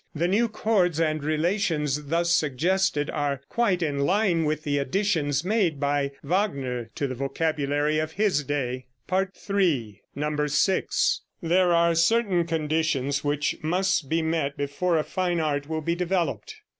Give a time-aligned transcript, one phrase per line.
[0.15, 5.79] The new chords and relations thus suggested are quite in line with the additions made
[5.79, 8.87] by Wagner to the vocabulary of his day.
[9.13, 9.99] III.
[10.47, 11.21] 6.
[11.43, 16.55] There are certain conditions which must be met before a fine art will be developed.